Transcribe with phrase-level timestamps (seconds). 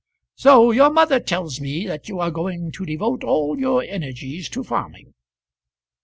[0.33, 4.63] "So your mother tells me that you are going to devote all your energies to
[4.63, 5.13] farming."